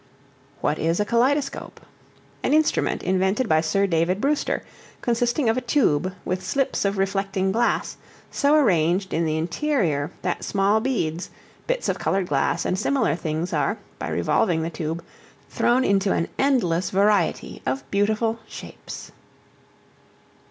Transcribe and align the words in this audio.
What 0.61 0.79
is 0.79 0.99
a 0.99 1.05
Kaleidoscope? 1.05 1.79
An 2.41 2.55
instrument 2.55 3.03
invented 3.03 3.47
by 3.47 3.61
Sir 3.61 3.85
David 3.85 4.19
Brewster, 4.19 4.63
consisting 5.01 5.47
of 5.47 5.57
a 5.57 5.61
tube 5.61 6.11
with 6.25 6.43
slips 6.43 6.85
of 6.85 6.97
reflecting 6.97 7.51
glass 7.51 7.97
so 8.31 8.55
arranged 8.55 9.13
in 9.13 9.25
the 9.25 9.37
interior 9.37 10.09
that 10.23 10.43
small 10.43 10.79
beads, 10.79 11.29
bits 11.67 11.87
of 11.87 11.99
colored 11.99 12.25
glass, 12.25 12.65
and 12.65 12.79
similar 12.79 13.15
things 13.15 13.53
are, 13.53 13.77
by 13.99 14.09
revolving 14.09 14.63
the 14.63 14.71
tube, 14.71 15.03
thrown 15.49 15.83
into 15.85 16.11
an 16.13 16.29
endless 16.39 16.89
variety 16.89 17.61
of 17.67 17.83
beautiful 17.91 18.39
shapes. 18.47 19.11